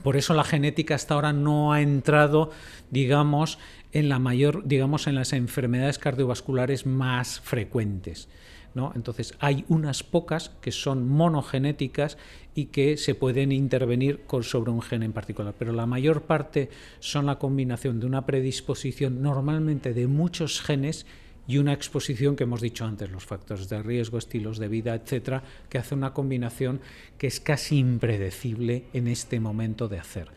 [0.03, 2.51] Por eso la genética hasta ahora no ha entrado,
[2.91, 3.59] digamos,
[3.93, 8.29] en la mayor, digamos, en las enfermedades cardiovasculares más frecuentes.
[8.75, 8.93] ¿no?
[8.95, 12.19] Entonces hay unas pocas que son monogenéticas
[12.55, 17.27] y que se pueden intervenir sobre un gen en particular, pero la mayor parte son
[17.27, 21.07] la combinación de una predisposición normalmente de muchos genes
[21.51, 25.43] y una exposición que hemos dicho antes, los factores de riesgo, estilos de vida, etcétera,
[25.69, 26.81] que hace una combinación
[27.19, 30.29] que es casi impredecible en este momento de hacer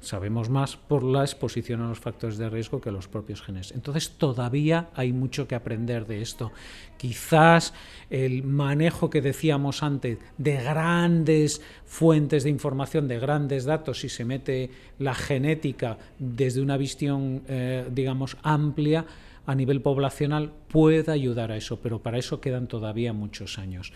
[0.00, 3.72] sabemos más por la exposición a los factores de riesgo que los propios genes.
[3.72, 6.52] Entonces todavía hay mucho que aprender de esto.
[6.96, 7.74] Quizás
[8.08, 14.24] el manejo que decíamos antes de grandes fuentes de información, de grandes datos, si se
[14.24, 19.04] mete la genética desde una visión, eh, digamos, amplia,
[19.48, 23.92] a nivel poblacional puede ayudar a eso, pero para eso quedan todavía muchos años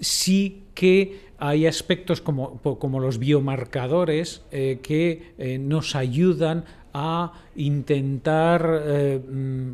[0.00, 9.18] sí que hay aspectos como, los biomarcadores eh, que eh, nos ayudan a intentar eh,
[9.20, 9.72] mm,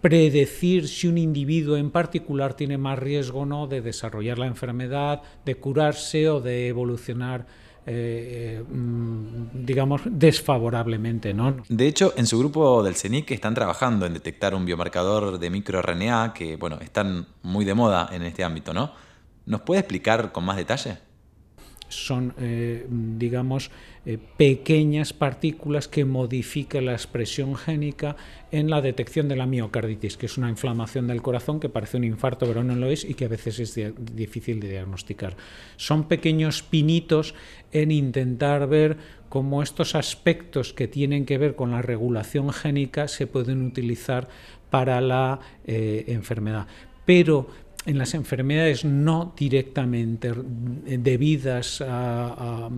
[0.00, 5.22] predecir si un individuo en particular tiene más riesgo o no de desarrollar la enfermedad,
[5.44, 7.46] de curarse o de evolucionar.
[7.86, 11.32] Mm, digamos, desfavorablemente.
[11.32, 11.56] ¿no?
[11.68, 16.32] De hecho, en su grupo del CENIC están trabajando en detectar un biomarcador de microRNA
[16.34, 18.92] que, bueno, están muy de moda en este ámbito, ¿no?
[19.46, 20.98] ¿Nos puede explicar con más detalle?
[21.96, 23.70] Son, eh, digamos,
[24.04, 28.16] eh, pequeñas partículas que modifican la expresión génica
[28.52, 32.04] en la detección de la miocarditis, que es una inflamación del corazón que parece un
[32.04, 35.36] infarto, pero no lo es y que a veces es difícil de diagnosticar.
[35.76, 37.34] Son pequeños pinitos
[37.72, 38.96] en intentar ver
[39.28, 44.28] cómo estos aspectos que tienen que ver con la regulación génica se pueden utilizar
[44.70, 46.66] para la eh, enfermedad.
[47.04, 47.48] Pero
[47.86, 52.68] en las enfermedades no directamente debidas a,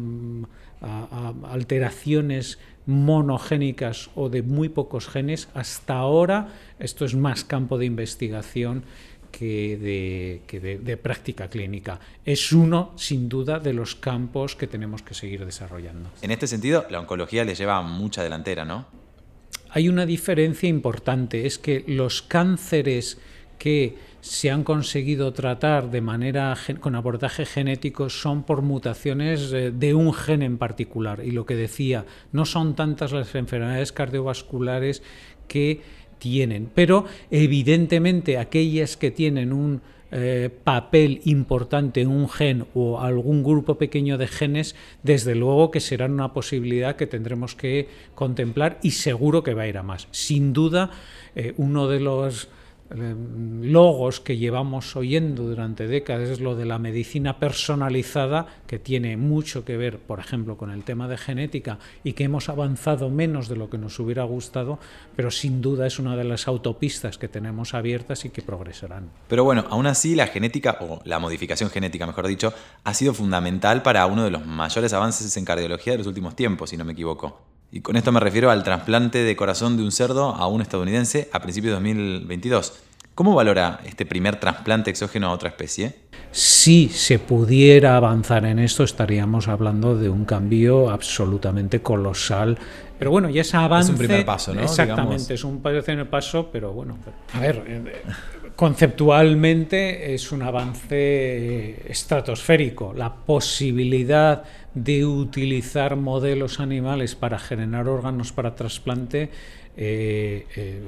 [1.50, 8.84] alteraciones monogénicas o de muy pocos genes, hasta ahora esto es más campo de investigación
[9.32, 12.00] que, de, de, práctica clínica.
[12.24, 16.10] Es uno, sin duda, de los campos que tenemos que seguir desarrollando.
[16.22, 18.86] En este sentido, la oncología le lleva mucha delantera, ¿no?
[19.70, 23.18] Hay una diferencia importante, es que los cánceres
[23.58, 23.96] que
[24.28, 30.12] se han conseguido tratar de manera con abordaje genético son por mutaciones eh, de un
[30.12, 31.22] gen en particular.
[31.24, 35.02] Y lo que decía, no son tantas las enfermedades cardiovasculares
[35.48, 35.80] que
[36.18, 43.42] tienen, pero evidentemente aquellas que tienen un eh, papel importante en un gen o algún
[43.42, 48.90] grupo pequeño de genes, desde luego que será una posibilidad que tendremos que contemplar y
[48.90, 50.06] seguro que va a ir a más.
[50.10, 50.90] Sin duda,
[51.34, 52.50] eh, uno de los
[52.90, 59.64] logos que llevamos oyendo durante décadas es lo de la medicina personalizada, que tiene mucho
[59.64, 63.56] que ver, por ejemplo, con el tema de genética y que hemos avanzado menos de
[63.56, 64.78] lo que nos hubiera gustado,
[65.16, 69.10] pero sin duda es una de las autopistas que tenemos abiertas y que progresarán.
[69.28, 72.52] Pero bueno, aún así la genética, o la modificación genética, mejor dicho,
[72.84, 76.70] ha sido fundamental para uno de los mayores avances en cardiología de los últimos tiempos,
[76.70, 77.47] si no me equivoco.
[77.70, 81.28] Y con esto me refiero al trasplante de corazón de un cerdo a un estadounidense
[81.32, 82.72] a principios de 2022.
[83.14, 85.96] ¿Cómo valora este primer trasplante exógeno a otra especie?
[86.30, 92.56] Si se pudiera avanzar en esto, estaríamos hablando de un cambio absolutamente colosal.
[92.98, 93.92] Pero bueno, ya ese avance.
[93.92, 94.62] Es un primer paso, ¿no?
[94.62, 96.96] Exactamente, es un primer paso, pero bueno.
[97.34, 98.02] A ver, eh,
[98.58, 102.92] conceptualmente es un avance estratosférico.
[102.92, 104.42] La posibilidad
[104.74, 109.30] de utilizar modelos animales para generar órganos para trasplante
[109.76, 110.82] eh, eh,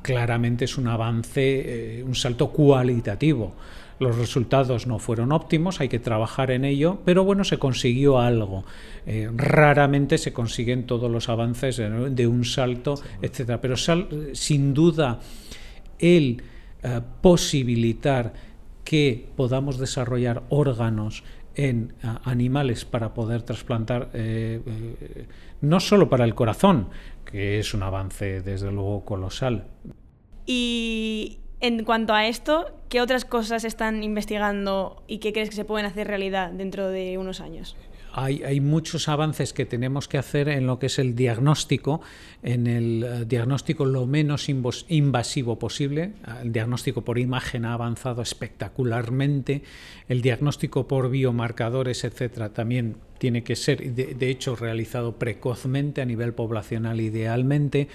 [0.00, 3.56] claramente es un avance, eh, un salto cualitativo.
[3.98, 8.64] Los resultados no fueron óptimos, hay que trabajar en ello, pero bueno, se consiguió algo.
[9.34, 11.78] raramente se consiguen todos los avances
[12.10, 13.60] de un salto, etcétera.
[13.60, 15.18] Pero sin duda
[15.98, 16.44] el
[17.20, 18.32] posibilitar
[18.84, 24.10] que podamos desarrollar órganos en animales para poder trasplantar,
[25.60, 26.88] no solo para el corazón,
[27.24, 29.66] que es un avance desde luego colosal.
[30.46, 35.64] Y en cuanto a esto, ¿qué otras cosas están investigando y qué crees que se
[35.64, 37.76] pueden hacer realidad dentro de unos años?
[38.24, 42.00] Hay, muchos avances que tenemos que hacer en lo que es el diagnóstico,
[42.42, 46.14] en el eh, diagnóstico lo menos invasivo posible.
[46.42, 49.62] El diagnóstico por imagen ha avanzado espectacularmente,
[50.08, 56.34] el diagnóstico por biomarcadores, etcétera, también tiene que ser, de hecho, realizado precozmente a nivel
[56.34, 57.88] poblacional idealmente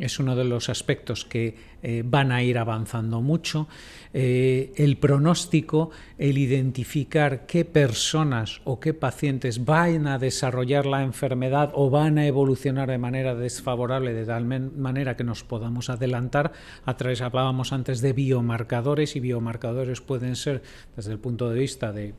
[0.00, 3.68] es uno de los aspectos que eh, van a ir avanzando mucho.
[4.12, 11.70] Eh, el pronóstico, el identificar qué personas o qué pacientes van a desarrollar la enfermedad
[11.74, 16.52] o van a evolucionar de manera desfavorable, de tal manera que nos podamos adelantar.
[16.84, 20.62] A través, hablábamos antes de biomarcadores y biomarcadores pueden ser,
[20.96, 22.14] desde el punto de vista de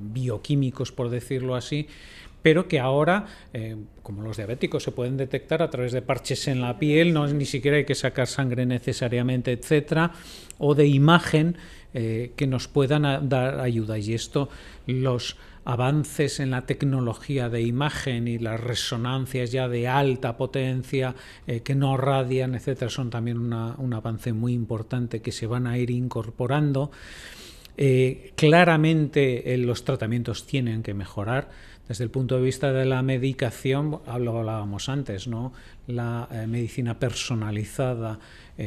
[0.00, 1.86] bioquímicos, por decirlo así,
[2.48, 6.62] pero que ahora, eh, como los diabéticos, se pueden detectar a través de parches en
[6.62, 10.12] la piel, no ni siquiera hay que sacar sangre necesariamente, etcétera,
[10.56, 11.58] o de imagen
[11.92, 13.98] eh, que nos puedan dar ayuda.
[13.98, 14.48] Y esto,
[14.86, 15.36] los
[15.66, 21.14] avances en la tecnología de imagen y las resonancias ya de alta potencia
[21.46, 25.76] eh, que no radian, etcétera, son también un avance muy importante que se van a
[25.76, 26.92] ir incorporando.
[28.34, 31.48] Claramente los tratamientos tienen que mejorar.
[31.88, 35.52] Desde el punto de vista de la medicación, hablábamos antes, ¿no?
[35.86, 38.18] la eh, medicina personalizada,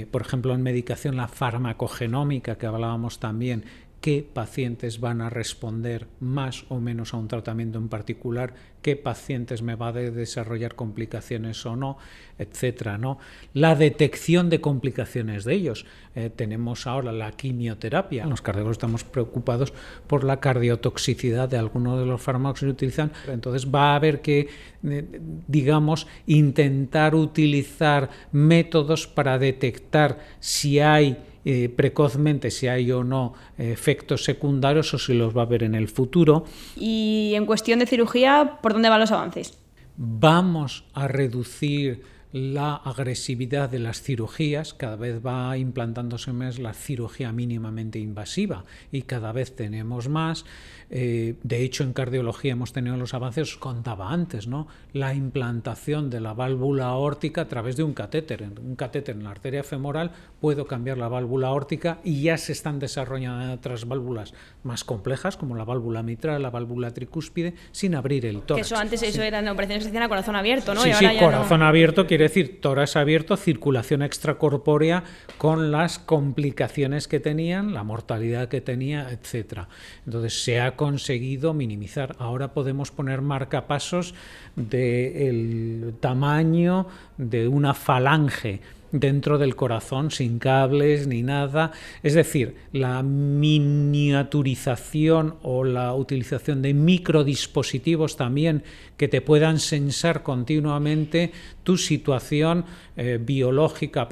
[0.10, 3.66] por ejemplo, en medicación la farmacogenómica que hablábamos también,
[4.02, 9.62] qué pacientes van a responder más o menos a un tratamiento en particular, qué pacientes
[9.62, 12.00] me va a desarrollar complicaciones o no,
[12.40, 13.20] etcétera, ¿no?
[13.54, 15.86] La detección de complicaciones de ellos.
[16.16, 18.26] Eh, tenemos ahora la quimioterapia.
[18.26, 19.72] Los cardiólogos estamos preocupados
[20.08, 23.12] por la cardiotoxicidad de algunos de los fármacos que se utilizan.
[23.28, 24.50] Entonces va a haber que,
[24.84, 33.34] eh, digamos, intentar utilizar métodos para detectar si hay eh, precozmente si hay o no
[33.58, 36.46] efectos secundarios o si los va a haber en el futuro.
[36.76, 39.58] Y en cuestión de cirugía, ¿por dónde van los avances?
[39.98, 42.04] Vamos a reducir
[42.34, 49.04] la agresividad de las cirugías, cada vez va implantándose más la cirugía mínimamente invasiva y
[49.04, 50.46] cada vez tenemos más.
[50.90, 54.68] Eh, de hecho, en cardiología hemos tenido los avances, os contaba antes, ¿no?
[54.94, 58.44] la implantación de la válvula aórtica a través de un catéter.
[58.44, 62.80] Un catéter en la arteria femoral puedo cambiar la válvula aórtica y ya se están
[62.80, 68.42] desarrollando otras válvulas más complejas, como la válvula mitral, la válvula tricúspide, sin abrir el
[68.42, 68.68] tórax.
[68.68, 70.82] Que eso antes eso eran operaciones que se hacían a corazón abierto, ¿no?
[70.82, 75.04] Sí, sí, corazón abierto quiere decir tórax abierto, circulación extracorpórea
[75.38, 79.70] con las complicaciones que tenían, la mortalidad que tenía, etcétera.
[80.06, 82.16] Entonces se ha conseguido minimizar.
[82.20, 84.14] Ahora podemos poner marcapasos
[84.56, 88.62] del tamaño de una falange
[88.92, 91.72] dentro del corazón sin cables ni nada.
[92.04, 98.64] Es decir, la miniaturización o la utilización de microdispositivos también
[98.98, 101.32] que te puedan sensar continuamente
[101.64, 102.66] tu situación
[102.98, 104.08] eh, biológica,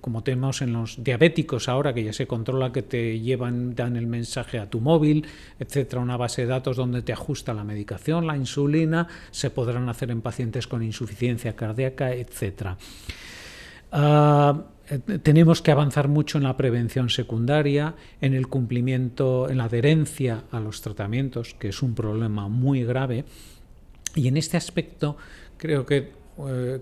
[0.00, 4.06] como tenemos en los diabéticos ahora, que ya se controla que te llevan, dan el
[4.06, 5.26] mensaje a tu móvil,
[5.58, 10.10] etcétera, una base de datos donde te ajusta la medicación, la insulina, se podrán hacer
[10.10, 12.76] en pacientes con insuficiencia cardíaca, etcétera.
[13.92, 19.64] Ah, eh, tenemos que avanzar mucho en la prevención secundaria, en el cumplimiento, en la
[19.64, 23.24] adherencia a los tratamientos, que es un problema muy grave.
[24.16, 25.16] Y en este aspecto
[25.56, 26.12] creo que,
[26.48, 26.80] eh,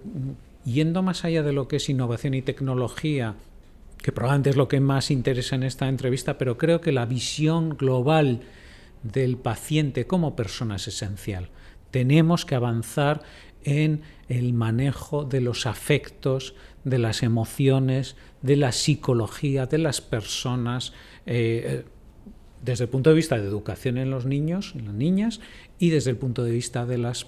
[0.65, 3.35] yendo más allá de lo que es innovación y tecnología,
[3.99, 7.77] que probablemente es lo que más interesa en esta entrevista, pero creo que la visión
[7.77, 8.41] global
[9.03, 11.49] del paciente como persona es esencial.
[11.91, 13.23] Tenemos que avanzar
[13.65, 16.55] en el manejo de los afectos,
[16.85, 20.93] de las emociones, de la psicología de las personas,
[21.27, 21.85] eh,
[22.63, 25.41] desde el punto de vista de educación en los niños, en las niñas,
[25.79, 27.27] y desde el punto de vista de las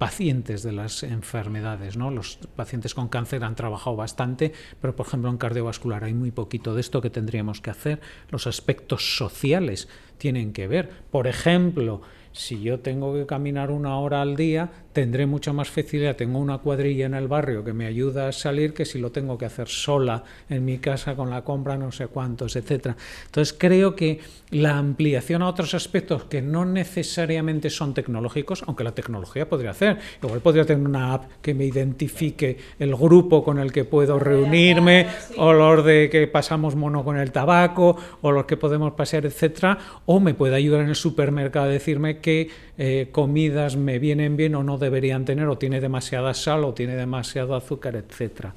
[0.00, 1.98] pacientes de las enfermedades.
[1.98, 2.10] ¿no?
[2.10, 6.74] Los pacientes con cáncer han trabajado bastante, pero por ejemplo en cardiovascular hay muy poquito
[6.74, 8.00] de esto que tendríamos que hacer.
[8.30, 10.88] Los aspectos sociales tienen que ver.
[11.10, 12.00] Por ejemplo,
[12.32, 16.16] si yo tengo que caminar una hora al día, tendré mucha más facilidad.
[16.16, 19.38] Tengo una cuadrilla en el barrio que me ayuda a salir que si lo tengo
[19.38, 22.96] que hacer sola en mi casa con la compra no sé cuántos, etcétera.
[23.26, 24.20] Entonces creo que
[24.50, 29.98] la ampliación a otros aspectos que no necesariamente son tecnológicos, aunque la tecnología podría hacer,
[30.22, 35.06] igual podría tener una app que me identifique el grupo con el que puedo reunirme,
[35.36, 39.78] o los de que pasamos mono con el tabaco, o los que podemos pasear, etcétera,
[40.06, 44.54] o me puede ayudar en el supermercado a decirme qué eh, comidas me vienen bien
[44.54, 48.48] o no deberían tener, o tiene demasiada sal o tiene demasiado azúcar, etc.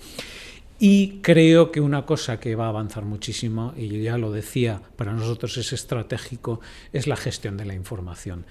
[0.80, 4.82] Y creo que una cosa que va a avanzar muchísimo, y yo ya lo decía,
[4.96, 6.60] para nosotros es estratégico,
[6.92, 8.46] es la gestión de la información.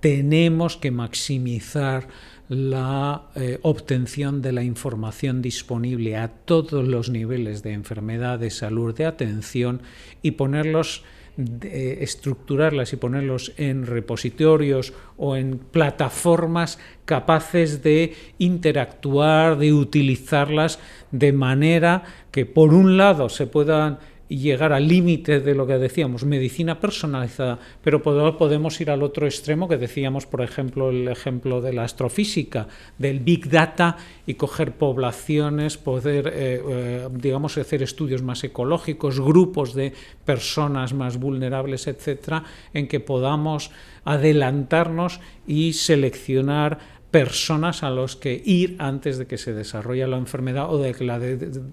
[0.00, 2.08] Tenemos que maximizar
[2.48, 8.94] la eh, obtención de la información disponible a todos los niveles de enfermedad, de salud,
[8.94, 9.82] de atención
[10.22, 11.04] y ponerlos
[11.38, 20.80] de estructurarlas y ponerlos en repositorios o en plataformas capaces de interactuar, de utilizarlas
[21.12, 24.00] de manera que por un lado se puedan
[24.36, 29.68] llegar al límite de lo que decíamos, medicina personalizada, pero podemos ir al otro extremo
[29.68, 32.68] que decíamos, por ejemplo, el ejemplo de la astrofísica,
[32.98, 39.74] del big data y coger poblaciones, poder, eh, eh, digamos, hacer estudios más ecológicos, grupos
[39.74, 39.92] de
[40.24, 43.70] personas más vulnerables, etcétera, en que podamos
[44.04, 50.70] adelantarnos y seleccionar personas a los que ir antes de que se desarrolle la enfermedad
[50.70, 51.18] o de que la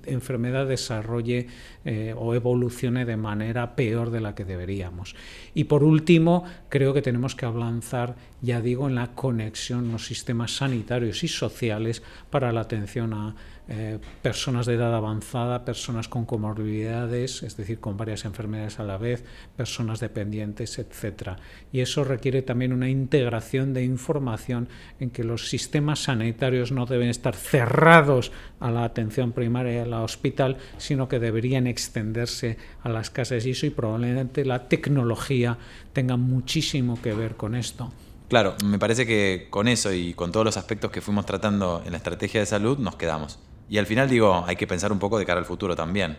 [0.06, 1.48] enfermedad desarrolle
[1.84, 5.16] eh, o evolucione de manera peor de la que deberíamos.
[5.54, 10.56] Y por último, creo que tenemos que avanzar, ya digo, en la conexión los sistemas
[10.56, 13.36] sanitarios y sociales para la atención a
[13.68, 18.97] eh, personas de edad avanzada, personas con comorbilidades, es decir, con varias enfermedades a la
[18.97, 19.24] vez,
[19.57, 21.32] personas dependientes, etc.
[21.72, 27.09] Y eso requiere también una integración de información en que los sistemas sanitarios no deben
[27.09, 33.09] estar cerrados a la atención primaria y al hospital, sino que deberían extenderse a las
[33.09, 35.57] casas y eso y probablemente la tecnología
[35.93, 37.91] tenga muchísimo que ver con esto.
[38.28, 41.91] Claro, me parece que con eso y con todos los aspectos que fuimos tratando en
[41.91, 43.39] la estrategia de salud nos quedamos.
[43.70, 46.18] Y al final digo, hay que pensar un poco de cara al futuro también.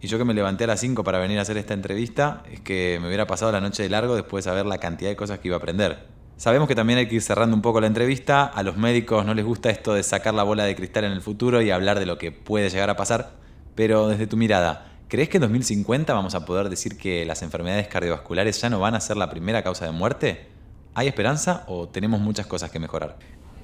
[0.00, 2.60] Y yo que me levanté a las 5 para venir a hacer esta entrevista, es
[2.60, 5.40] que me hubiera pasado la noche de largo después de saber la cantidad de cosas
[5.40, 6.06] que iba a aprender.
[6.36, 8.44] Sabemos que también hay que ir cerrando un poco la entrevista.
[8.44, 11.20] A los médicos no les gusta esto de sacar la bola de cristal en el
[11.20, 13.32] futuro y hablar de lo que puede llegar a pasar.
[13.74, 17.88] Pero desde tu mirada, ¿crees que en 2050 vamos a poder decir que las enfermedades
[17.88, 20.46] cardiovasculares ya no van a ser la primera causa de muerte?
[20.94, 23.16] ¿Hay esperanza o tenemos muchas cosas que mejorar?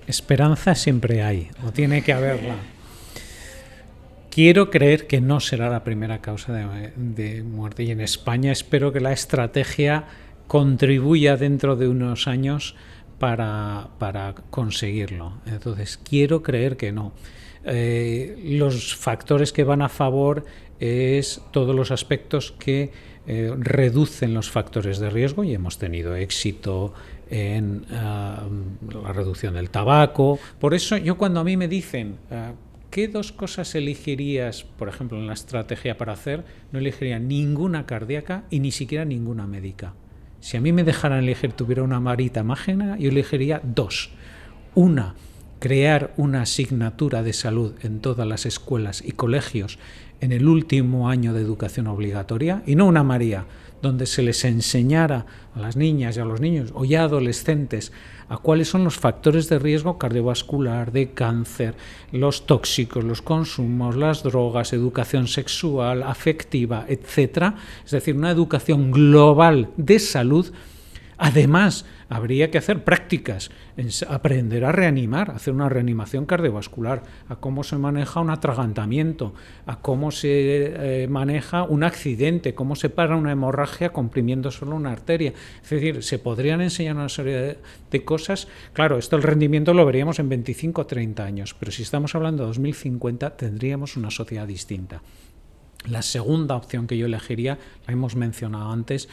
[0.09, 2.57] Esperanza siempre hay, o tiene que haberla.
[4.35, 8.99] Quiero creer que no será la primera causa de, muerte y en España espero que
[8.99, 10.07] la estrategia
[10.49, 12.75] contribuya dentro de unos años
[13.21, 15.35] para, conseguirlo.
[15.47, 17.13] Entonces, quiero creer que no.
[17.65, 20.45] Eh, los factores que van a favor
[20.81, 22.91] es todos los aspectos que
[23.29, 26.93] eh, reducen los factores de riesgo y hemos tenido éxito
[27.31, 28.49] en ah,
[29.01, 30.41] la reducción del tabaco.
[30.59, 32.53] Por eso yo cuando a mí me dicen ah,
[32.95, 36.45] ¿qué dos cosas elegirías, por ejemplo, en la estrategia para hacer?
[36.71, 39.95] No elegiría ninguna cardíaca y ni siquiera ninguna médica.
[40.39, 44.11] Si a mí me dejaran elegir, tuviera una marita mágica, yo elegiría dos.
[44.77, 45.17] Una,
[45.59, 49.81] crear una asignatura de salud en todas las escuelas y colegios
[50.21, 53.45] en el último año de educación obligatoria, y no una María,
[53.85, 57.93] donde se les enseñara a las niñas y a los niños o ya adolescentes
[58.29, 61.77] a cuáles son los factores de riesgo cardiovascular, de cáncer,
[62.11, 67.55] los tóxicos, los consumos, las drogas, educación sexual, afectiva, etc.
[67.85, 70.51] Es decir, una educación global de salud
[71.17, 71.85] Además,
[72.15, 73.51] habría que hacer prácticas,
[74.09, 79.35] aprender a reanimar, hacer una reanimación cardiovascular, a cómo se maneja un atragantamiento,
[79.67, 84.93] a cómo se eh, maneja un accidente, cómo se para una hemorragia comprimiendo solo una
[84.93, 85.33] arteria.
[85.61, 87.59] Es decir, se podrían enseñar una serie
[87.91, 88.47] de, cosas.
[88.75, 92.45] Claro, esto el rendimiento lo veríamos en 25 o 30 años, pero si estamos hablando
[92.45, 95.03] de 2050 tendríamos una sociedad distinta.
[95.89, 99.09] La segunda opción que yo elegiría, la hemos mencionado antes,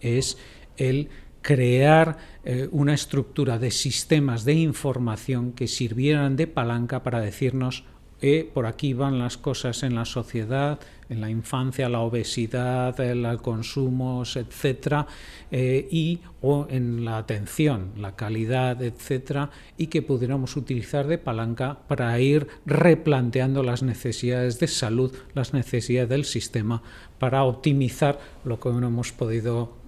[0.00, 0.38] es
[0.76, 1.10] el
[1.44, 7.84] crear eh, una estructura de sistemas de información que sirvieran de palanca para decirnos
[8.22, 13.40] eh, por aquí van las cosas en la sociedad, en la infancia, la obesidad, el
[13.40, 15.06] consumo, etcétera,
[15.50, 21.78] eh, y o en la atención, la calidad, etcétera, y que pudiéramos utilizar de palanca
[21.88, 26.82] para ir replanteando las necesidades de salud, las necesidades del sistema
[27.18, 29.78] para optimizar lo que no hemos podido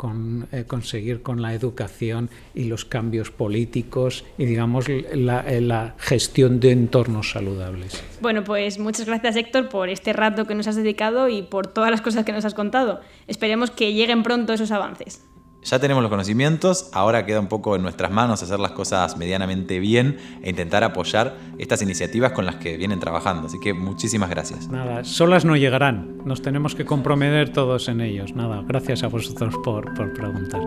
[0.53, 6.73] eh, conseguir con la educación y los cambios políticos y digamos la, la gestión de
[6.73, 8.03] entornos saludables.
[8.23, 11.91] Bueno, pues muchas gracias Héctor por este rato que nos has dedicado y por todas
[11.91, 13.01] las cosas que nos has contado.
[13.27, 15.23] Esperemos que lleguen pronto esos avances.
[15.67, 19.81] Ya tenemos los conocimientos, ahora queda un poco en nuestras manos hacer las cosas medianamente
[19.81, 23.49] bien e intentar apoyar estas iniciativas con las que vienen trabajando.
[23.49, 24.69] Así que muchísimas gracias.
[24.69, 28.33] Nada, solas no llegarán, nos tenemos que comprometer todos en ellos.
[28.37, 30.61] Nada, gracias a vosotros por, por preguntar.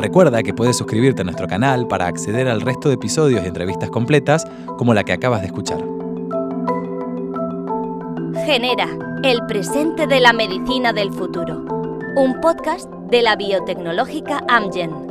[0.00, 3.90] Recuerda que puedes suscribirte a nuestro canal para acceder al resto de episodios y entrevistas
[3.90, 4.46] completas
[4.78, 5.78] como la que acabas de escuchar.
[8.46, 8.88] Genera,
[9.22, 11.66] el presente de la medicina del futuro.
[12.16, 15.09] Un podcast de la biotecnológica Amgen.